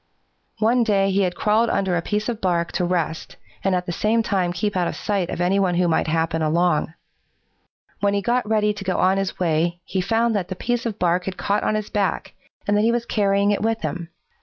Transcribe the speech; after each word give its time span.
"One 0.57 0.83
day 0.83 1.11
he 1.11 1.21
had 1.21 1.35
crawled 1.35 1.69
under 1.69 1.95
a 1.95 2.01
piece 2.01 2.27
of 2.27 2.41
bark 2.41 2.71
to 2.71 2.83
rest 2.85 3.35
and 3.63 3.75
at 3.75 3.85
the 3.85 3.91
same 3.91 4.23
time 4.23 4.51
keep 4.51 4.75
out 4.75 4.87
of 4.87 4.95
sight 4.95 5.29
of 5.29 5.39
any 5.39 5.57
who 5.57 5.87
might 5.87 6.07
happen 6.07 6.41
along. 6.41 6.95
When 7.99 8.15
he 8.15 8.21
got 8.23 8.49
ready 8.49 8.73
to 8.73 8.83
go 8.83 8.97
on 8.97 9.17
his 9.19 9.37
way, 9.37 9.79
he 9.85 10.01
found 10.01 10.35
that 10.35 10.47
the 10.47 10.55
piece 10.55 10.87
of 10.87 10.97
bark 10.97 11.25
had 11.25 11.37
caught 11.37 11.61
on 11.61 11.75
his 11.75 11.91
back, 11.91 12.33
and 12.67 12.75
that 12.75 12.81
he 12.81 12.91
was 12.91 13.05
carrying 13.05 13.51
it 13.51 13.61
with 13.61 13.81
him. 13.81 14.09